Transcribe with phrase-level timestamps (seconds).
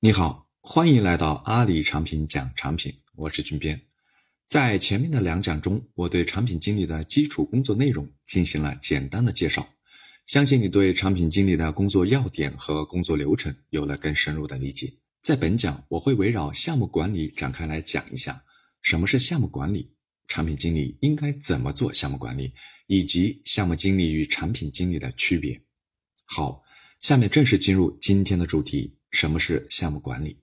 [0.00, 3.82] 你好，欢迎来到阿里产品讲产品，我是军编。
[4.46, 9.74] 在前面的两讲中，我对产品经理的基础工作内容进行了简单的介绍，
[10.24, 14.94] 相信你对产品经理的工作要点和工作流程有了更深入的理解。
[15.20, 18.44] 在本讲，我会围绕项目管理展开来讲一下
[18.80, 19.96] 什么是项目管理，
[20.28, 22.52] 产品经理应该怎么做项目管理，
[22.86, 25.60] 以及项目经理与产品经理的区别。
[26.24, 26.62] 好，
[27.00, 28.94] 下面正式进入今天的主题。
[29.10, 30.38] 什么是项目管理？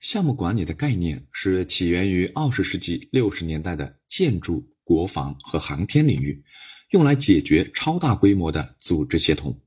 [0.00, 6.42] 项目管理的概念是起源于二十世纪六十年代的建筑、国防和航天领域，
[6.90, 9.60] 用来解决超大规模的组织协同。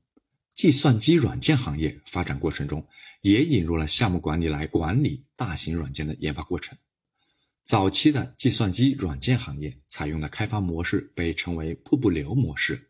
[0.54, 2.86] 计算机软件行业发展过程中，
[3.22, 6.76] 也引入了项目管理来管理大型软件的研发过程。
[7.64, 12.88] 早期的计算机软件行业采用的开发模式被称为瀑布流模式，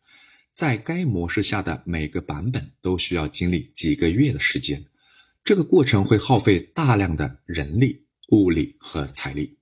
[0.51, 4.85] 在该模式下的每个版本都需要经历几个月的时间。
[5.45, 9.59] 这个过程会耗费大量的人力、物力和财力，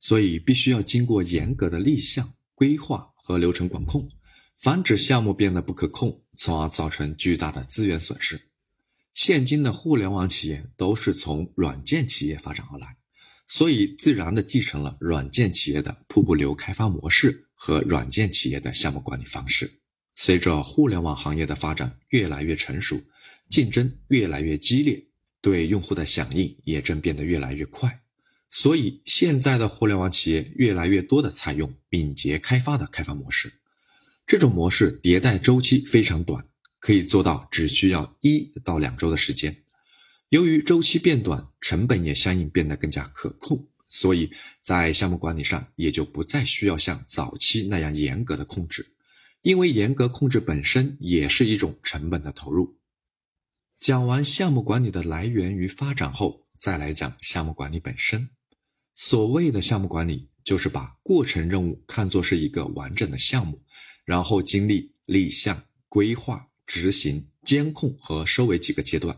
[0.00, 4.10] 所以必须要经过严格的立项、规划和流程管控，
[4.58, 8.48] 防止项目变得不可控，从而造成巨大的资源损失。
[9.14, 12.96] 现今的互联网企业都是从软件企业发展而来，
[13.46, 19.78] 所以自然的继承了软件企业的瀑布流开发模式和软件企业的项目管理方式。
[20.14, 23.00] 随着互联网行业的发展越来越成熟。
[23.48, 25.06] 竞争越来越激烈，
[25.40, 28.02] 对用户的响应也正变得越来越快，
[28.48, 33.52] 所以现在的互联网企业越来越多的采用敏捷开发的开发模式。
[34.24, 36.46] 这种模式迭代周期非常短，
[36.78, 39.64] 可以做到只需要一到两周的时间。
[40.28, 44.30] 由于周期变短，成本也相应变得更加可控，所以
[44.62, 48.86] 在项目管理上也就不再需要像早期那样严格的控制，
[49.42, 52.78] 因为严格控制本身也是一种成本的投入。
[53.80, 58.28] 讲完项目管理的来源与发展后，再来讲项目管理本身。
[58.94, 63.62] 所谓的项目管理，就是把过程任务看作是一个完整的项目，
[64.04, 69.16] 然后经历立项、规划、执行、监控和收尾几个阶段。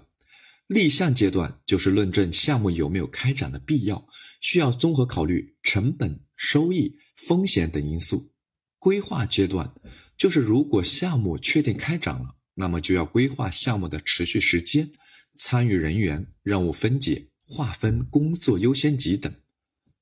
[0.69, 4.07] 立项阶段就是论证项目有没有开展的必要，
[4.41, 8.31] 需要综合考虑成本、收益、风险等因素。
[8.79, 9.75] 规划阶段
[10.23, 12.37] 就是如果项目确定开展了。
[12.55, 14.89] 那么就要规划项目的持续时间、
[15.35, 19.35] 参与人员、任务分解、划分工作优先级等。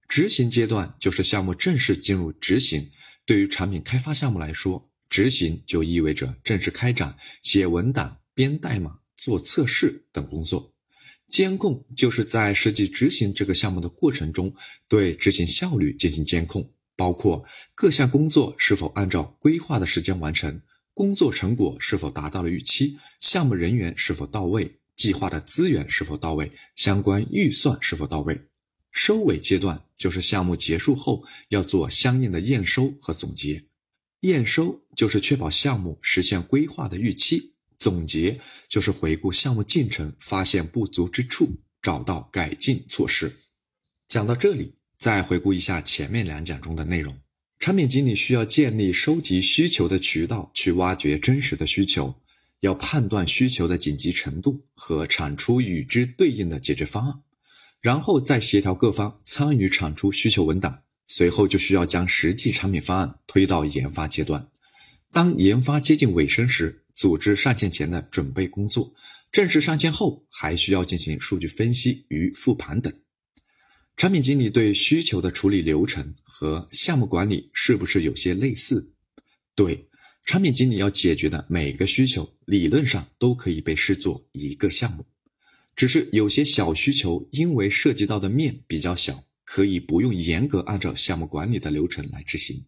[0.06, 2.91] 执行阶段就是项目正式进入执行。
[3.25, 10.75] 对于产品开发项目来说，执行就意味着正式开展写文档、编代码、做测试等工作。
[11.28, 14.54] 监控就是在实际执行这个项目的过程中，
[14.87, 16.70] 对执行效率进行监控，
[17.00, 20.61] 包括各项工作是否按照规划的时间完成。
[20.93, 22.99] 工作成果是否达到了预期？
[23.21, 24.81] 项目人员是否到位？
[24.97, 26.53] 计划的资源是否到位？
[26.77, 28.38] 相关预算是否到位？
[28.93, 33.65] 收尾阶段就是项目结束后要做相应的验收和总结。
[34.21, 38.38] 验收就是确保项目实现规划的预期，总结
[38.69, 43.34] 就是回顾项目进程，发现不足之处，找到改进措施。
[44.06, 47.19] 讲到这里，再回顾一下前面两讲中的内容。
[47.59, 52.15] 产品经理需要建立收集需求的渠道，去挖掘真实的需求，
[52.61, 57.22] 要判断需求的紧急程度和产出与之对应的解决方案，
[57.81, 60.83] 然后再协调各方参与产出需求文档。
[61.09, 64.49] 随后就需要将实际产品方案推到研发阶段。
[65.11, 68.94] 当研发接近尾声时，组织上线前的准备工作，
[69.32, 72.93] 正式上线后还需要进行数据分析与复盘等。
[74.00, 78.94] 产品经理对需求的处理流程和项目管理是不是有些类似？
[79.55, 79.91] 对，
[80.25, 85.05] 产品经理要解决的每个需求，理论上都可以被视作一个项目，
[85.77, 92.65] 只是有些小需求因为涉及到的面比较小，可以不用严格按照项目管理的流程来执行；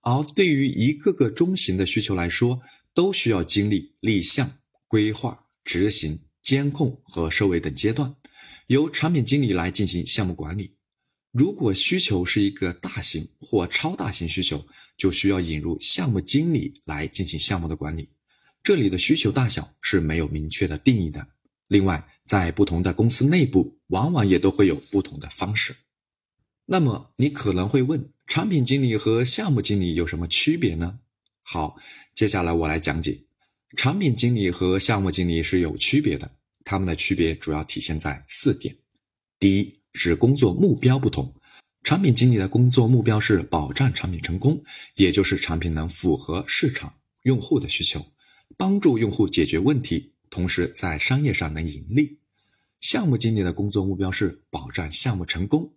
[0.00, 2.62] 而对于一个个中型的需求来说，
[2.94, 4.56] 都需要经历立项、
[4.88, 8.16] 规划、执行、监控和收尾等阶段。
[8.66, 10.76] 由产品经理来进行项目管理。
[11.30, 14.66] 如果需求是一个大型或超大型需求，
[14.98, 18.10] 就需要引入项目经理来进行项目的管理。
[18.62, 21.26] 这里的需求大小是没有明确的定义的。
[21.68, 25.74] 另外，在不同的公司内部，往往也都会有不同的方式。
[26.66, 31.00] 那么，你可能会问，产品经理和项目经理有什么区别呢？
[31.42, 31.76] 好，
[32.14, 33.24] 接下来我来讲解，
[33.76, 36.30] 产品经理和项目经理是有区别的。
[36.64, 38.76] 它们的区别主要体现在四点：
[39.38, 41.34] 第一是工作目标不同，
[41.82, 44.62] 产品经理的工作目标是保障产品成功，
[44.96, 46.94] 也就是产品能符合市场
[47.24, 48.12] 用户的需求，
[48.56, 52.18] 帮助用户解决问题，同时在商业上能盈利；
[52.80, 55.74] 项目经理的工作目标是保障项目成功，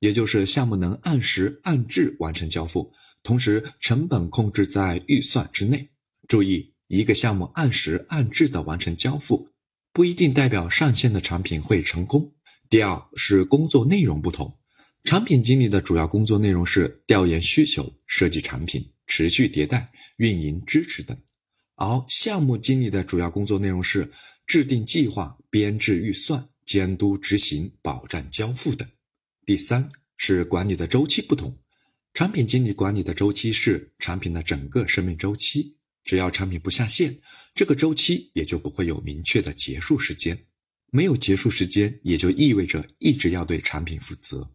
[0.00, 2.92] 也就是项目能按时按质完成交付，
[3.22, 5.90] 同时成本控制在预算之内。
[6.28, 9.48] 注意，一个项目按时按质的完成交付，
[9.96, 12.34] 不一定代表上线的产品会成功。
[12.68, 14.58] 第二是工作内容不同，
[15.04, 21.16] 产品经理的主要工作内容是调研需求、设计产品、持续迭代、运营支持等。
[21.76, 24.10] 而项目经理的主要工作内容是
[24.46, 28.86] 制定计划、编制预算、监督执行、保障交付等。
[29.46, 31.56] 第三是管理的周期不同，
[32.12, 35.75] 产品经理管理的周期是产品的整个生命周期，
[36.06, 37.18] 只要产品不下线，
[37.52, 40.46] 这个周期也就不会有明确的结束时间。
[40.92, 44.52] 没有结束时间，也就意味着一直要对产品负责，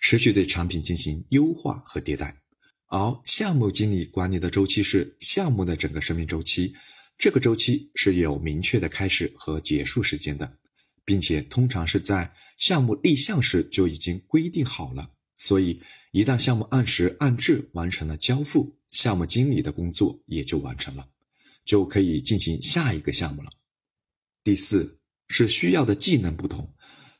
[0.00, 2.40] 持续对产品进行优化和迭代。
[2.88, 6.74] 而项目经理管理的周期是项目的整个生命周期，
[7.18, 10.56] 这个周期是有明确的开始和结束时间的，
[11.04, 15.10] 并且通常是在项目立项时就已经规定好了。
[15.36, 21.06] 所以，一旦项目按时按质完成了交付，项目经理的工作也就完成了，
[21.66, 23.50] 就可以进行下一个项目了。
[24.42, 24.98] 第四
[25.28, 26.74] 是需要的技能不同，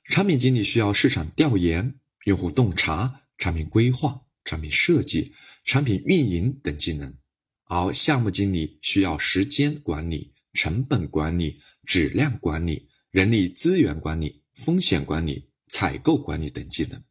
[0.04, 4.22] 产品经理需要市场调研、用户洞察、产品规划。
[4.46, 5.32] 产品设计、
[5.64, 7.16] 产品运营等技能，
[7.64, 17.02] 而项目经理需要时间管理、成本管理、质量管理、人力资源管理、风险管理、采购管理等技能。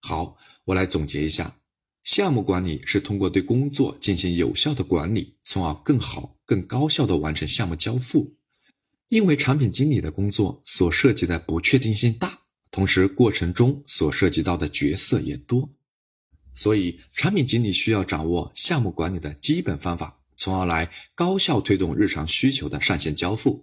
[0.00, 1.56] 好，我来总结一下：
[2.04, 8.34] 项目管理是通过对工作进行有效的管理，从而更好、更高效地完成项目交付。
[9.08, 12.40] 因为产品经理的工作所涉及的不确定性大，
[12.70, 15.70] 同时过程中所涉及到的角色也多。
[16.54, 23.62] 所以，产品经理需要掌握项目管理的基本方法，从而来高效推动日常需求的上线交付。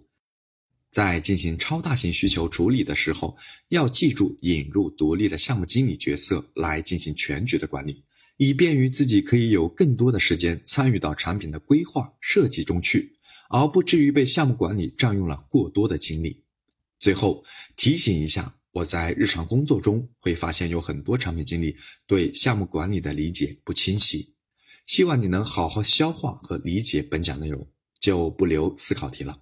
[0.90, 3.36] 在进行超大型需求处理的时候，
[3.68, 8.02] 要记住引入独立的项目经理角色来进行全局的管理，
[8.42, 13.12] 以便于自己可以有更多的时间参与到产品的规划设计中去，
[13.50, 16.42] 而不至于被项目管理占用了过多的精力。
[16.98, 17.44] 最后
[17.76, 18.56] 提醒一下。
[18.72, 21.76] 我在日常工作中会发现有很多产品经理
[22.06, 24.32] 对项目管理的理解不清晰，
[24.86, 27.66] 希望你能好好消化和理解本讲内容，
[28.00, 29.36] 就不留思考题了。